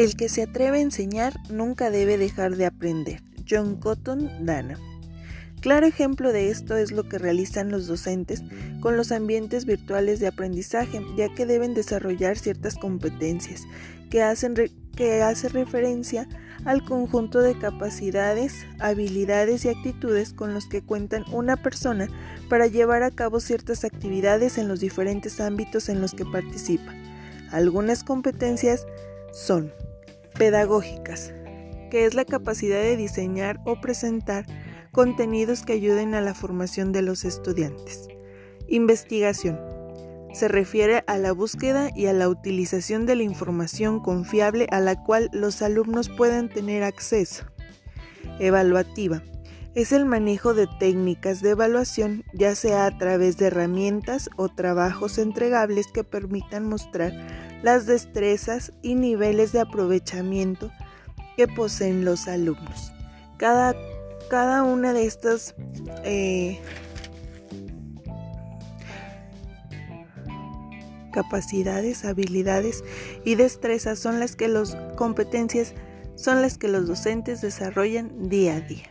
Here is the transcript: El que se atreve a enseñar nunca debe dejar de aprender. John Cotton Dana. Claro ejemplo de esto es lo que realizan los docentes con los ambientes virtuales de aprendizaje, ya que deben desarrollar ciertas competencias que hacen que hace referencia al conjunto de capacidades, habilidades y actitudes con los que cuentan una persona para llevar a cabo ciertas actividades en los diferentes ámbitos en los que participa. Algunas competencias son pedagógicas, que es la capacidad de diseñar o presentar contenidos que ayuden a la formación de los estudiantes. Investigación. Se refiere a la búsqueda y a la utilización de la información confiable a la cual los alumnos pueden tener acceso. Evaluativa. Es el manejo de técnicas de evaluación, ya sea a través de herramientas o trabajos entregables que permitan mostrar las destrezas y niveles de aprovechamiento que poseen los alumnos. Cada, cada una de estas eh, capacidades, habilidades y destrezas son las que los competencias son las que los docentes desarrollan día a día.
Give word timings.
El 0.00 0.16
que 0.16 0.30
se 0.30 0.40
atreve 0.40 0.78
a 0.78 0.80
enseñar 0.80 1.34
nunca 1.50 1.90
debe 1.90 2.16
dejar 2.16 2.56
de 2.56 2.64
aprender. 2.64 3.22
John 3.46 3.76
Cotton 3.76 4.46
Dana. 4.46 4.78
Claro 5.60 5.86
ejemplo 5.86 6.32
de 6.32 6.48
esto 6.48 6.74
es 6.74 6.90
lo 6.90 7.06
que 7.06 7.18
realizan 7.18 7.70
los 7.70 7.86
docentes 7.86 8.42
con 8.80 8.96
los 8.96 9.12
ambientes 9.12 9.66
virtuales 9.66 10.18
de 10.18 10.28
aprendizaje, 10.28 11.02
ya 11.18 11.28
que 11.34 11.44
deben 11.44 11.74
desarrollar 11.74 12.38
ciertas 12.38 12.76
competencias 12.76 13.64
que 14.08 14.22
hacen 14.22 14.54
que 14.96 15.20
hace 15.20 15.50
referencia 15.50 16.26
al 16.64 16.82
conjunto 16.82 17.40
de 17.40 17.58
capacidades, 17.58 18.54
habilidades 18.78 19.66
y 19.66 19.68
actitudes 19.68 20.32
con 20.32 20.54
los 20.54 20.66
que 20.66 20.80
cuentan 20.80 21.26
una 21.30 21.58
persona 21.58 22.08
para 22.48 22.68
llevar 22.68 23.02
a 23.02 23.10
cabo 23.10 23.38
ciertas 23.38 23.84
actividades 23.84 24.56
en 24.56 24.66
los 24.66 24.80
diferentes 24.80 25.42
ámbitos 25.42 25.90
en 25.90 26.00
los 26.00 26.14
que 26.14 26.24
participa. 26.24 26.94
Algunas 27.50 28.02
competencias 28.02 28.86
son 29.32 29.70
pedagógicas, 30.40 31.34
que 31.90 32.06
es 32.06 32.14
la 32.14 32.24
capacidad 32.24 32.80
de 32.80 32.96
diseñar 32.96 33.60
o 33.66 33.78
presentar 33.78 34.46
contenidos 34.90 35.64
que 35.64 35.74
ayuden 35.74 36.14
a 36.14 36.22
la 36.22 36.32
formación 36.32 36.92
de 36.92 37.02
los 37.02 37.26
estudiantes. 37.26 38.08
Investigación. 38.66 39.60
Se 40.32 40.48
refiere 40.48 41.04
a 41.06 41.18
la 41.18 41.32
búsqueda 41.32 41.90
y 41.94 42.06
a 42.06 42.14
la 42.14 42.30
utilización 42.30 43.04
de 43.04 43.16
la 43.16 43.22
información 43.22 44.00
confiable 44.00 44.66
a 44.70 44.80
la 44.80 45.04
cual 45.04 45.28
los 45.34 45.60
alumnos 45.60 46.08
pueden 46.08 46.48
tener 46.48 46.84
acceso. 46.84 47.44
Evaluativa. 48.38 49.22
Es 49.74 49.92
el 49.92 50.06
manejo 50.06 50.54
de 50.54 50.68
técnicas 50.78 51.42
de 51.42 51.50
evaluación, 51.50 52.24
ya 52.32 52.54
sea 52.54 52.86
a 52.86 52.96
través 52.96 53.36
de 53.36 53.48
herramientas 53.48 54.30
o 54.38 54.48
trabajos 54.48 55.18
entregables 55.18 55.88
que 55.92 56.02
permitan 56.02 56.66
mostrar 56.66 57.12
las 57.62 57.86
destrezas 57.86 58.72
y 58.82 58.94
niveles 58.94 59.52
de 59.52 59.60
aprovechamiento 59.60 60.70
que 61.36 61.48
poseen 61.48 62.04
los 62.04 62.28
alumnos. 62.28 62.92
Cada, 63.36 63.74
cada 64.28 64.62
una 64.62 64.92
de 64.92 65.06
estas 65.06 65.54
eh, 66.04 66.60
capacidades, 71.12 72.04
habilidades 72.04 72.84
y 73.24 73.34
destrezas 73.34 73.98
son 73.98 74.20
las 74.20 74.36
que 74.36 74.48
los 74.48 74.76
competencias 74.96 75.74
son 76.14 76.42
las 76.42 76.58
que 76.58 76.68
los 76.68 76.86
docentes 76.86 77.40
desarrollan 77.40 78.28
día 78.28 78.56
a 78.56 78.60
día. 78.60 78.90